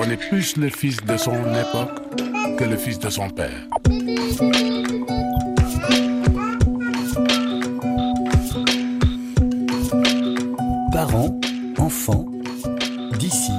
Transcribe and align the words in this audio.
On 0.00 0.08
est 0.08 0.16
plus 0.16 0.56
le 0.56 0.68
fils 0.68 0.98
de 1.04 1.16
son 1.16 1.32
époque 1.32 1.90
que 2.56 2.62
le 2.62 2.76
fils 2.76 3.00
de 3.00 3.10
son 3.10 3.28
père. 3.30 3.66
Parents, 10.92 11.40
enfants, 11.78 12.26
d'ici 13.18 13.50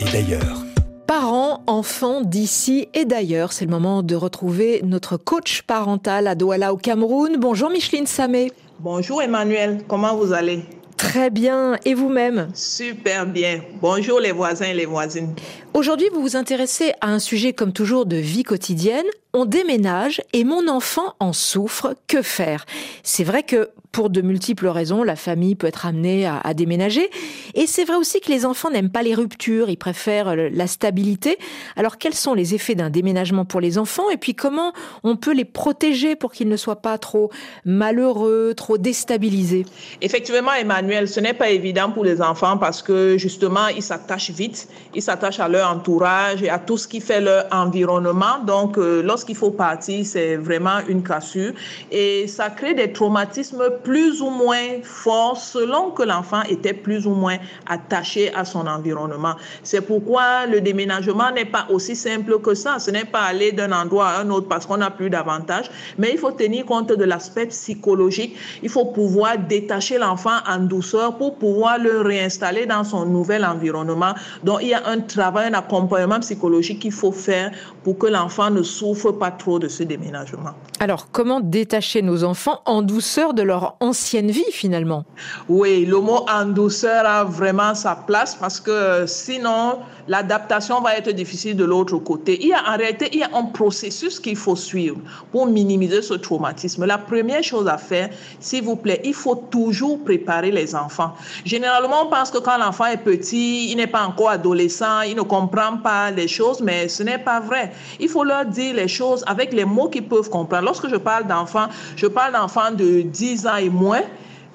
et 0.00 0.10
d'ailleurs. 0.10 0.64
Parents, 1.06 1.62
enfants 1.68 2.20
d'ici 2.20 2.88
et 2.92 3.04
d'ailleurs, 3.04 3.52
c'est 3.52 3.64
le 3.64 3.70
moment 3.70 4.02
de 4.02 4.16
retrouver 4.16 4.80
notre 4.82 5.16
coach 5.16 5.62
parental 5.62 6.26
à 6.26 6.34
Douala 6.34 6.72
au 6.72 6.78
Cameroun. 6.78 7.36
Bonjour 7.38 7.70
Micheline 7.70 8.08
Samé. 8.08 8.50
Bonjour 8.80 9.22
Emmanuel, 9.22 9.84
comment 9.86 10.16
vous 10.16 10.32
allez? 10.32 10.64
Très 10.96 11.30
bien, 11.30 11.78
et 11.84 11.94
vous-même 11.94 12.48
Super 12.54 13.26
bien. 13.26 13.60
Bonjour 13.82 14.18
les 14.18 14.32
voisins 14.32 14.66
et 14.66 14.74
les 14.74 14.86
voisines. 14.86 15.34
Aujourd'hui, 15.74 16.08
vous 16.12 16.22
vous 16.22 16.36
intéressez 16.36 16.92
à 17.02 17.08
un 17.08 17.18
sujet 17.18 17.52
comme 17.52 17.72
toujours 17.72 18.06
de 18.06 18.16
vie 18.16 18.44
quotidienne. 18.44 19.04
On 19.38 19.44
déménage 19.44 20.22
et 20.32 20.44
mon 20.44 20.66
enfant 20.66 21.14
en 21.20 21.34
souffre. 21.34 21.94
Que 22.06 22.22
faire? 22.22 22.64
C'est 23.02 23.22
vrai 23.22 23.42
que 23.42 23.68
pour 23.96 24.10
de 24.10 24.20
multiples 24.20 24.66
raisons, 24.66 25.02
la 25.02 25.16
famille 25.16 25.54
peut 25.54 25.66
être 25.66 25.86
amenée 25.86 26.26
à, 26.26 26.52
déménager. 26.52 27.08
Et 27.54 27.66
c'est 27.66 27.84
vrai 27.84 27.96
aussi 27.96 28.20
que 28.20 28.30
les 28.30 28.44
enfants 28.44 28.68
n'aiment 28.68 28.90
pas 28.90 29.02
les 29.02 29.14
ruptures, 29.14 29.70
ils 29.70 29.78
préfèrent 29.78 30.36
la 30.36 30.66
stabilité. 30.66 31.38
Alors 31.76 31.96
quels 31.96 32.12
sont 32.12 32.34
les 32.34 32.54
effets 32.54 32.74
d'un 32.74 32.90
déménagement 32.90 33.46
pour 33.46 33.58
les 33.58 33.78
enfants? 33.78 34.10
Et 34.10 34.18
puis 34.18 34.34
comment 34.34 34.74
on 35.02 35.16
peut 35.16 35.32
les 35.32 35.46
protéger 35.46 36.14
pour 36.14 36.32
qu'ils 36.32 36.50
ne 36.50 36.58
soient 36.58 36.82
pas 36.82 36.98
trop 36.98 37.30
malheureux, 37.64 38.52
trop 38.54 38.76
déstabilisés? 38.76 39.64
Effectivement, 40.02 40.52
Emmanuel, 40.52 41.08
ce 41.08 41.20
n'est 41.20 41.32
pas 41.32 41.48
évident 41.48 41.90
pour 41.90 42.04
les 42.04 42.20
enfants 42.20 42.58
parce 42.58 42.82
que 42.82 43.16
justement, 43.16 43.68
ils 43.68 43.82
s'attachent 43.82 44.30
vite, 44.30 44.68
ils 44.94 45.00
s'attachent 45.00 45.40
à 45.40 45.48
leur 45.48 45.70
entourage 45.70 46.42
et 46.42 46.50
à 46.50 46.58
tout 46.58 46.76
ce 46.76 46.86
qui 46.86 47.00
fait 47.00 47.22
leur 47.22 47.46
environnement. 47.50 48.40
Donc, 48.44 48.76
euh, 48.76 49.02
lorsqu'il 49.26 49.36
faut 49.36 49.50
partir, 49.50 50.06
c'est 50.06 50.36
vraiment 50.36 50.78
une 50.88 51.02
cassure. 51.02 51.52
Et 51.90 52.26
ça 52.28 52.50
crée 52.50 52.74
des 52.74 52.92
traumatismes 52.92 53.64
plus 53.82 54.22
ou 54.22 54.30
moins 54.30 54.82
forts 54.82 55.36
selon 55.36 55.90
que 55.90 56.04
l'enfant 56.04 56.42
était 56.48 56.74
plus 56.74 57.06
ou 57.06 57.10
moins 57.10 57.38
attaché 57.66 58.32
à 58.34 58.44
son 58.44 58.66
environnement. 58.66 59.34
C'est 59.62 59.80
pourquoi 59.80 60.46
le 60.46 60.60
déménagement 60.60 61.32
n'est 61.32 61.44
pas 61.44 61.66
aussi 61.70 61.96
simple 61.96 62.38
que 62.40 62.54
ça. 62.54 62.78
Ce 62.78 62.90
n'est 62.90 63.04
pas 63.04 63.22
aller 63.22 63.50
d'un 63.52 63.72
endroit 63.72 64.08
à 64.08 64.20
un 64.20 64.30
autre 64.30 64.48
parce 64.48 64.64
qu'on 64.64 64.76
n'a 64.76 64.90
plus 64.90 65.10
d'avantages, 65.10 65.70
mais 65.98 66.10
il 66.12 66.18
faut 66.18 66.32
tenir 66.32 66.64
compte 66.64 66.92
de 66.92 67.04
l'aspect 67.04 67.46
psychologique. 67.46 68.36
Il 68.62 68.68
faut 68.68 68.86
pouvoir 68.86 69.38
détacher 69.38 69.98
l'enfant 69.98 70.38
en 70.48 70.58
douceur 70.58 71.16
pour 71.16 71.36
pouvoir 71.36 71.78
le 71.78 72.00
réinstaller 72.00 72.66
dans 72.66 72.84
son 72.84 73.06
nouvel 73.06 73.44
environnement. 73.44 74.14
Donc, 74.44 74.58
il 74.62 74.68
y 74.68 74.74
a 74.74 74.86
un 74.86 75.00
travail, 75.00 75.52
accompagnement 75.52 76.20
psychologique 76.20 76.80
qu'il 76.80 76.92
faut 76.92 77.12
faire 77.12 77.50
pour 77.82 77.98
que 77.98 78.06
l'enfant 78.06 78.50
ne 78.50 78.62
souffre 78.62 79.15
pas 79.16 79.30
trop 79.30 79.58
de 79.58 79.68
ce 79.68 79.82
déménagement. 79.82 80.50
Alors, 80.80 81.10
comment 81.10 81.40
détacher 81.40 82.02
nos 82.02 82.24
enfants 82.24 82.60
en 82.66 82.82
douceur 82.82 83.34
de 83.34 83.42
leur 83.42 83.76
ancienne 83.80 84.30
vie 84.30 84.44
finalement? 84.52 85.04
Oui, 85.48 85.86
le 85.86 86.00
mot 86.00 86.26
en 86.28 86.46
douceur 86.46 87.06
a 87.06 87.24
vraiment 87.24 87.74
sa 87.74 87.96
place 87.96 88.34
parce 88.34 88.60
que 88.60 89.04
sinon, 89.06 89.78
l'adaptation 90.08 90.80
va 90.80 90.96
être 90.96 91.10
difficile 91.10 91.56
de 91.56 91.64
l'autre 91.64 91.96
côté. 91.98 92.38
Il 92.42 92.48
y 92.48 92.52
a 92.52 92.62
en 92.72 92.76
réalité, 92.76 93.08
il 93.12 93.20
y 93.20 93.22
a 93.22 93.30
un 93.34 93.44
processus 93.44 94.20
qu'il 94.20 94.36
faut 94.36 94.56
suivre 94.56 94.98
pour 95.32 95.46
minimiser 95.46 96.02
ce 96.02 96.14
traumatisme. 96.14 96.84
La 96.84 96.98
première 96.98 97.42
chose 97.42 97.66
à 97.68 97.78
faire, 97.78 98.10
s'il 98.40 98.64
vous 98.64 98.76
plaît, 98.76 99.00
il 99.04 99.14
faut 99.14 99.36
toujours 99.36 100.02
préparer 100.04 100.50
les 100.50 100.74
enfants. 100.74 101.14
Généralement, 101.44 102.02
on 102.06 102.10
pense 102.10 102.30
que 102.30 102.38
quand 102.38 102.58
l'enfant 102.58 102.86
est 102.86 102.98
petit, 102.98 103.70
il 103.70 103.76
n'est 103.76 103.86
pas 103.86 104.04
encore 104.04 104.30
adolescent, 104.30 105.02
il 105.02 105.16
ne 105.16 105.22
comprend 105.22 105.78
pas 105.78 106.10
les 106.10 106.28
choses, 106.28 106.60
mais 106.60 106.88
ce 106.88 107.02
n'est 107.02 107.18
pas 107.18 107.40
vrai. 107.40 107.72
Il 108.00 108.08
faut 108.08 108.24
leur 108.24 108.44
dire 108.44 108.74
les 108.74 108.88
choses 108.88 109.05
avec 109.26 109.52
les 109.52 109.64
mots 109.64 109.88
qu'ils 109.88 110.06
peuvent 110.06 110.30
comprendre. 110.30 110.64
Lorsque 110.64 110.88
je 110.88 110.96
parle 110.96 111.26
d'enfants, 111.26 111.68
je 111.96 112.06
parle 112.06 112.32
d'enfants 112.32 112.70
de 112.72 113.02
10 113.02 113.46
ans 113.46 113.56
et 113.56 113.68
moins 113.68 114.02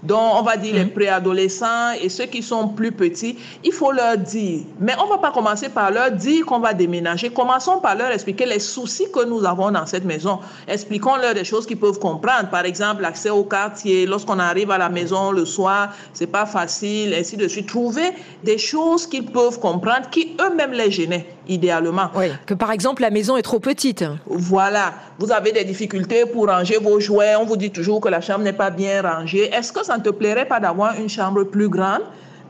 donc, 0.04 0.34
on 0.36 0.42
va 0.42 0.58
dire 0.58 0.74
les 0.74 0.86
mm. 0.86 0.92
préadolescents 0.92 1.92
et 2.02 2.10
ceux 2.10 2.26
qui 2.26 2.42
sont 2.42 2.70
plus 2.70 2.92
petits, 2.92 3.38
il 3.64 3.72
faut 3.72 3.92
leur 3.92 4.18
dire. 4.18 4.62
Mais 4.80 4.94
on 5.00 5.06
ne 5.06 5.10
va 5.10 5.18
pas 5.20 5.32
commencer 5.32 5.70
par 5.70 5.92
leur 5.92 6.12
dire 6.12 6.46
qu'on 6.46 6.60
va 6.60 6.74
déménager. 6.74 7.30
Commençons 7.30 7.80
par 7.80 7.96
leur 7.96 8.12
expliquer 8.12 8.46
les 8.46 8.60
soucis 8.60 9.12
que 9.12 9.24
nous 9.26 9.46
avons 9.46 9.70
dans 9.72 9.86
cette 9.86 10.06
maison. 10.06 10.40
Expliquons-leur 10.68 11.36
des 11.36 11.44
choses 11.44 11.68
qu'ils 11.68 11.78
peuvent 11.78 12.00
comprendre. 12.00 12.50
Par 12.50 12.66
exemple, 12.66 13.04
l'accès 13.04 13.30
au 13.30 13.44
quartier. 13.44 14.08
Lorsqu'on 14.08 14.40
arrive 14.40 14.72
à 14.72 14.78
la 14.78 14.90
maison 14.90 15.32
le 15.32 15.46
soir, 15.46 15.94
c'est 16.14 16.28
pas 16.28 16.46
facile, 16.46 17.14
ainsi 17.14 17.38
de 17.38 17.48
suite. 17.48 17.68
Trouver 17.68 18.12
des 18.44 18.58
choses 18.58 19.06
qu'ils 19.06 19.26
peuvent 19.26 19.60
comprendre 19.60 20.10
qui 20.10 20.36
eux-mêmes 20.42 20.72
les 20.74 20.90
gênaient, 20.90 21.28
idéalement. 21.48 22.10
Oui, 22.16 22.28
que 22.46 22.54
par 22.54 22.72
exemple, 22.72 23.02
la 23.02 23.10
maison 23.10 23.38
est 23.38 23.42
trop 23.42 23.60
petite. 23.60 24.04
Voilà. 24.26 24.94
Vous 25.20 25.32
avez 25.32 25.52
des 25.52 25.64
difficultés 25.64 26.26
pour 26.26 26.48
ranger 26.48 26.78
vos 26.78 27.00
jouets. 27.00 27.36
On 27.36 27.46
vous 27.46 27.58
dit 27.58 27.72
toujours 27.72 28.02
que 28.02 28.10
la 28.10 28.22
chambre 28.22 28.44
n'est 28.44 28.54
pas 28.54 28.70
bien 28.70 29.02
rangée. 29.02 29.54
Est-ce 29.54 29.72
que 29.72 29.84
ça 29.84 29.98
ne 29.98 30.04
te 30.04 30.10
plairait 30.10 30.48
pas 30.48 30.60
d'avoir 30.60 31.00
une 31.00 31.10
chambre 31.10 31.44
plus 31.44 31.70
grande 31.70 32.02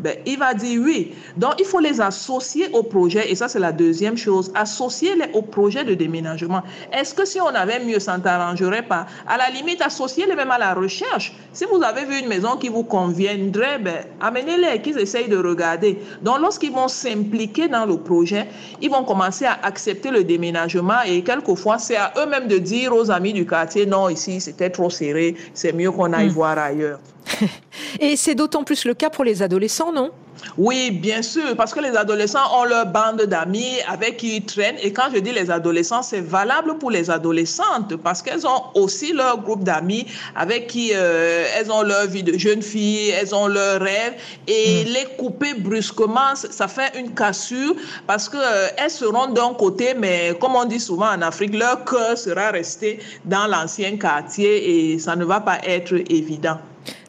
ben, 0.02 0.18
il 0.26 0.38
va 0.40 0.54
dire 0.54 0.82
oui. 0.82 1.14
Donc, 1.38 1.54
il 1.60 1.66
faut 1.66 1.80
les 1.80 2.02
associer 2.02 2.68
au 2.74 2.84
projet. 2.84 3.32
Et 3.32 3.36
ça, 3.36 3.48
c'est 3.48 3.60
la 3.60 3.72
deuxième 3.72 4.18
chose. 4.18 4.52
Associer-les 4.56 5.32
au 5.34 5.42
projet 5.42 5.84
de 5.84 5.94
déménagement. 5.94 6.64
Est-ce 6.92 7.14
que 7.14 7.26
si 7.26 7.40
on 7.40 7.48
avait 7.48 7.84
mieux, 7.84 8.00
ça 8.00 8.18
ne 8.18 8.24
t'arrangerait 8.24 8.82
pas? 8.84 9.06
À 9.28 9.38
la 9.38 9.50
limite, 9.50 9.82
associer-les 9.82 10.36
même 10.36 10.52
à 10.52 10.58
la 10.58 10.74
recherche. 10.74 11.34
Si 11.54 11.66
vous 11.66 11.84
avez 11.84 12.06
vu 12.06 12.20
une 12.20 12.28
maison 12.28 12.58
qui 12.58 12.70
vous 12.70 12.84
conviendrait, 12.84 13.78
ben, 13.80 14.06
amenez-les, 14.20 14.82
qu'ils 14.82 14.98
essayent 14.98 15.30
de 15.30 15.38
regarder. 15.38 16.00
Donc, 16.22 16.40
lorsqu'ils 16.40 16.72
vont 16.72 16.88
s'impliquer 16.88 17.68
dans 17.68 17.86
le 17.86 17.98
projet, 17.98 18.48
ils 18.82 18.90
vont 18.90 19.04
commencer 19.04 19.46
à 19.46 19.60
accepter 19.64 20.10
le 20.10 20.24
déménagement. 20.24 21.02
Et 21.06 21.24
quelquefois, 21.24 21.78
c'est 21.78 21.98
à 21.98 22.12
eux-mêmes 22.18 22.48
de 22.48 22.58
dire 22.58 22.96
aux 22.96 23.12
amis 23.12 23.34
du 23.34 23.46
quartier, 23.46 23.86
non, 23.86 24.10
ici, 24.10 24.42
c'était 24.42 24.70
trop 24.70 24.90
serré, 24.90 25.36
c'est 25.54 25.74
mieux 25.74 25.92
qu'on 25.92 26.12
aille 26.14 26.28
hmm. 26.28 26.32
voir 26.32 26.58
ailleurs. 26.58 27.00
Et 28.00 28.16
c'est 28.16 28.36
d'autant 28.36 28.64
plus 28.64 28.86
le 28.86 28.94
cas 28.94 29.10
pour 29.10 29.24
les 29.24 29.42
adolescents, 29.42 29.92
non? 29.92 30.12
Oui, 30.58 30.92
bien 30.92 31.22
sûr, 31.22 31.56
parce 31.56 31.74
que 31.74 31.80
les 31.80 31.96
adolescents 31.96 32.60
ont 32.60 32.66
leur 32.66 32.86
bande 32.88 33.22
d'amis 33.24 33.78
avec 33.88 34.18
qui 34.18 34.38
ils 34.38 34.46
traînent. 34.46 34.78
Et 34.82 34.92
quand 34.92 35.10
je 35.14 35.20
dis 35.20 35.32
les 35.32 35.50
adolescents, 35.50 36.02
c'est 36.02 36.22
valable 36.22 36.78
pour 36.78 36.92
les 36.92 37.10
adolescentes 37.10 37.96
parce 37.98 38.22
qu'elles 38.22 38.46
ont 38.46 38.64
aussi 38.76 39.14
leur 39.14 39.40
groupe 39.42 39.64
d'amis 39.64 40.06
avec 40.36 40.68
qui 40.68 40.92
euh, 40.94 41.46
elles 41.58 41.72
ont 41.72 41.84
leur 41.84 42.08
vie 42.08 42.24
de 42.24 42.38
jeune 42.38 42.62
fille, 42.62 43.10
elles 43.10 43.34
ont 43.34 43.48
leurs 43.48 43.82
rêves. 43.82 44.16
Et 44.48 44.84
hmm. 44.84 44.88
les 44.88 45.06
couper 45.18 45.54
brusquement, 45.54 46.36
ça 46.36 46.68
fait 46.68 46.98
une 46.98 47.14
cassure 47.14 47.76
parce 48.08 48.28
qu'elles 48.28 48.42
euh, 48.42 48.90
seront 48.90 49.28
d'un 49.28 49.54
côté, 49.54 49.94
mais 49.94 50.34
comme 50.40 50.56
on 50.56 50.66
dit 50.66 50.80
souvent 50.80 51.12
en 51.12 51.22
Afrique, 51.22 51.54
leur 51.54 51.86
cœur 51.86 52.18
sera 52.18 52.52
resté 52.52 53.00
dans 53.26 53.48
l'ancien 53.48 53.98
quartier 53.98 54.94
et 54.94 55.00
ça 55.00 55.16
ne 55.16 55.26
va 55.26 55.40
pas 55.40 55.60
être 55.64 55.94
évident. 56.10 56.58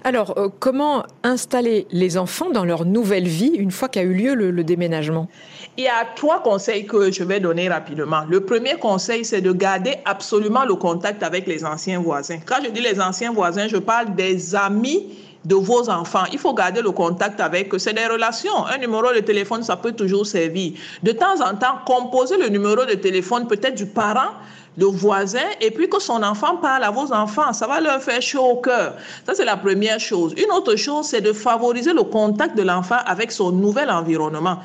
Alors, 0.05 0.35
euh, 0.37 0.49
comment 0.59 1.05
installer 1.23 1.87
les 1.93 2.19
enfants 2.19 2.51
dans 2.51 2.65
leur 2.65 2.85
nouvelle 2.85 3.29
vie 3.29 3.53
une 3.55 3.71
fois 3.71 3.89
qu'a 3.89 4.03
eu 4.03 4.15
lieu 4.15 4.35
le, 4.35 4.65
déménagement? 4.65 5.29
Il 5.77 5.85
y 5.85 5.89
a 5.89 6.05
trois 6.17 6.43
conseils 6.43 6.87
que 6.87 7.13
je 7.13 7.23
vais 7.23 7.39
donner 7.39 7.69
rapidement. 7.69 8.23
Le 8.29 8.41
premier 8.41 8.75
conseil, 8.75 9.25
c'est 9.25 9.41
de 9.41 9.53
garder 9.53 9.97
absolument 10.05 10.65
le 10.65 10.75
contact 10.75 11.23
avec 11.23 11.47
les 11.47 11.65
anciens 11.65 12.01
voisins. 12.01 12.39
Quand 12.45 12.59
je 12.65 12.71
dis 12.71 12.81
les 12.81 13.01
anciens 13.01 13.33
voisins, 13.33 13.69
je 13.69 13.77
parle 13.77 14.15
des 14.17 14.57
amis 14.57 15.07
de 15.45 15.55
vos 15.55 15.89
enfants. 15.91 16.25
Il 16.33 16.39
faut 16.39 16.55
garder 16.55 16.83
le 16.83 16.91
contact 16.93 17.41
avec 17.41 17.75
eux. 17.75 17.79
C'est 17.79 17.95
des 17.95 18.07
relations. 18.07 18.67
Un 18.67 18.79
numéro 18.79 19.13
de 19.13 19.21
téléphone, 19.21 19.63
ça 19.63 19.77
peut 19.77 19.93
toujours 19.93 20.27
servir. 20.27 20.73
De 21.03 21.13
temps 21.13 21.41
en 21.41 21.55
temps, 21.55 21.79
composer 21.85 22.37
le 22.37 22.49
numéro 22.49 22.85
de 22.85 22.95
téléphone 22.95 23.47
peut-être 23.47 23.75
du 23.75 23.87
parent 23.87 24.31
le 24.79 24.87
voisin 24.87 25.41
et 25.61 25.71
puis 25.71 25.89
que 25.89 26.01
son 26.01 26.23
enfant 26.23 26.57
parle 26.57 26.85
à 26.85 26.91
vos 26.91 27.13
enfants. 27.13 27.53
Ça 27.53 27.67
va 27.67 27.81
leur 27.81 28.03
faire 28.03 28.23
chaud 28.23 28.43
au 28.43 28.57
cœur. 28.57 28.95
Ça, 29.27 29.35
c'est 29.35 29.45
la 29.45 29.57
première 29.57 30.01
chose. 30.01 30.35
Une 30.37 30.51
autre 30.51 30.77
chose, 30.77 31.07
c'est 31.07 31.21
de 31.21 31.33
favoriser 31.33 31.93
le 31.93 32.03
contact 32.05 32.57
de 32.57 32.63
l'enfant 32.63 32.99
avec 33.05 33.33
son 33.33 33.53
nouvel 33.53 33.91
environnement. 33.91 34.59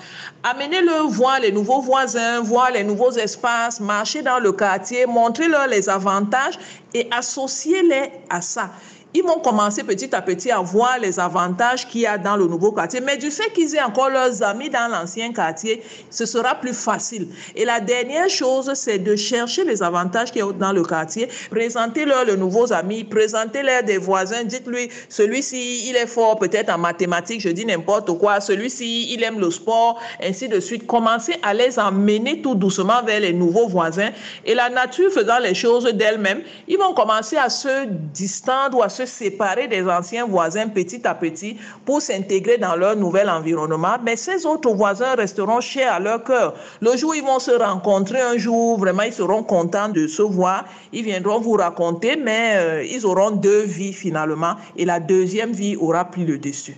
Amenez-le 0.44 1.02
voir 1.10 1.40
les 1.42 1.52
nouveaux 1.52 1.82
voisins, 1.82 2.40
voir 2.42 2.72
les 2.72 2.84
nouveaux 2.84 3.12
espaces, 3.12 3.80
marcher 3.80 4.22
dans 4.22 4.40
le 4.40 4.52
quartier, 4.52 5.06
montrez-leur 5.06 5.68
les 5.68 5.90
avantages 5.90 6.58
et 6.94 7.08
associez-les 7.12 8.12
à 8.30 8.42
ça 8.42 8.70
ils 9.18 9.24
vont 9.24 9.40
commencer 9.40 9.84
petit 9.84 10.14
à 10.14 10.22
petit 10.22 10.52
à 10.52 10.60
voir 10.60 11.00
les 11.00 11.20
avantages 11.20 11.88
qu'il 11.88 12.02
y 12.02 12.06
a 12.06 12.20
dans 12.20 12.38
le 12.38 12.46
nouveau 12.46 12.72
quartier. 12.72 13.02
Mais 13.02 13.18
du 13.18 13.32
fait 13.32 13.52
qu'ils 13.52 13.74
aient 13.76 13.82
encore 13.82 14.12
leurs 14.12 14.44
amis 14.44 14.70
dans 14.70 14.92
l'ancien 14.92 15.34
quartier, 15.34 15.82
ce 16.12 16.28
sera 16.28 16.54
plus 16.54 16.76
facile. 16.76 17.28
Et 17.56 17.66
la 17.66 17.80
dernière 17.80 18.30
chose, 18.30 18.72
c'est 18.76 19.00
de 19.00 19.16
chercher 19.16 19.64
les 19.64 19.82
avantages 19.82 20.32
qu'il 20.32 20.42
y 20.42 20.48
a 20.48 20.52
dans 20.52 20.72
le 20.72 20.84
quartier. 20.84 21.30
Présentez-leur 21.50 22.26
les 22.26 22.38
nouveaux 22.38 22.72
amis, 22.72 23.04
présentez-leur 23.06 23.82
des 23.82 23.98
voisins. 23.98 24.44
Dites-lui, 24.44 24.90
celui-ci, 25.10 25.90
il 25.90 25.96
est 25.96 26.06
fort 26.06 26.38
peut-être 26.38 26.72
en 26.72 26.78
mathématiques, 26.78 27.42
je 27.42 27.50
dis 27.50 27.66
n'importe 27.66 28.16
quoi. 28.20 28.40
Celui-ci, 28.40 29.12
il 29.14 29.24
aime 29.24 29.40
le 29.40 29.50
sport, 29.50 30.00
ainsi 30.24 30.48
de 30.48 30.60
suite. 30.60 30.86
Commencez 30.86 31.34
à 31.42 31.56
les 31.56 31.80
emmener 31.80 32.40
tout 32.44 32.54
doucement 32.54 33.02
vers 33.04 33.22
les 33.22 33.34
nouveaux 33.34 33.68
voisins. 33.68 34.12
Et 34.46 34.54
la 34.54 34.70
nature 34.70 35.12
faisant 35.12 35.40
les 35.40 35.56
choses 35.56 35.86
d'elle-même, 35.86 36.44
ils 36.68 36.78
vont 36.78 36.94
commencer 36.94 37.38
à 37.38 37.50
se 37.50 37.86
distendre 37.88 38.78
ou 38.78 38.84
à 38.84 38.90
se 38.90 39.07
séparer 39.08 39.68
des 39.68 39.84
anciens 39.88 40.26
voisins 40.26 40.68
petit 40.68 41.08
à 41.08 41.16
petit 41.16 41.58
pour 41.86 42.02
s'intégrer 42.02 42.58
dans 42.58 42.76
leur 42.76 42.96
nouvel 42.96 43.30
environnement, 43.30 43.98
mais 44.04 44.16
ces 44.16 44.46
autres 44.46 44.74
voisins 44.74 45.16
resteront 45.16 45.62
chers 45.62 45.94
à 45.94 46.00
leur 46.00 46.24
cœur. 46.24 46.54
Le 46.82 46.96
jour 46.96 47.12
où 47.12 47.14
ils 47.14 47.24
vont 47.24 47.40
se 47.40 47.52
rencontrer, 47.52 48.22
un 48.22 48.38
jour, 48.38 48.78
vraiment, 48.78 49.04
ils 49.04 49.14
seront 49.14 49.44
contents 49.44 49.90
de 49.90 50.08
se 50.08 50.22
voir. 50.22 50.66
Ils 50.94 51.04
viendront 51.04 51.40
vous 51.40 51.54
raconter, 51.54 52.16
mais 52.16 52.54
euh, 52.56 52.84
ils 52.84 53.06
auront 53.06 53.32
deux 53.32 53.64
vies 53.64 53.94
finalement, 53.94 54.56
et 54.76 54.86
la 54.86 55.00
deuxième 55.00 55.52
vie 55.52 55.76
aura 55.76 56.06
pris 56.06 56.26
le 56.26 56.38
dessus. 56.38 56.78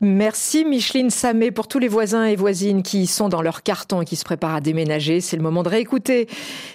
Merci 0.00 0.64
Micheline 0.64 1.10
Samé 1.10 1.50
pour 1.50 1.66
tous 1.66 1.80
les 1.80 1.88
voisins 1.88 2.24
et 2.24 2.36
voisines 2.36 2.84
qui 2.84 3.08
sont 3.08 3.28
dans 3.28 3.42
leur 3.42 3.64
carton 3.64 4.00
et 4.02 4.04
qui 4.04 4.14
se 4.14 4.24
préparent 4.24 4.54
à 4.54 4.60
déménager. 4.60 5.20
C'est 5.20 5.36
le 5.36 5.42
moment 5.42 5.64
de 5.64 5.68
réécouter 5.68 6.28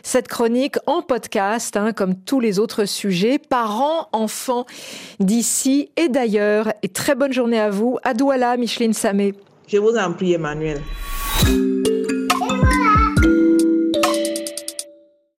cette 0.04 0.28
chronique 0.28 0.76
en 0.88 1.02
podcast, 1.02 1.78
hein, 1.78 1.94
comme 1.94 2.16
tous 2.16 2.42
les 2.42 2.60
autres 2.60 2.84
sujets, 2.84 3.40
parents, 3.40 4.10
enfants 4.12 4.66
d'ici 5.22 5.90
et 5.96 6.10
d'ailleurs. 6.10 6.74
Et 6.84 6.90
très 6.90 7.16
bonne 7.16 7.32
journée 7.32 7.60
à 7.60 7.70
vous. 7.70 7.98
À 8.04 8.14
Douala, 8.14 8.58
Micheline 8.58 8.94
Samé. 8.94 9.34
Je 9.68 9.78
vous 9.78 9.96
en 9.96 10.12
prie, 10.12 10.34
Emmanuel. 10.34 10.82